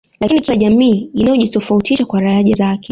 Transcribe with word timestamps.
Lakini 0.19 0.41
kila 0.41 0.57
jamii 0.57 1.09
inajitofautisha 1.13 2.05
kwa 2.05 2.21
lahaja 2.21 2.65
yake 2.65 2.79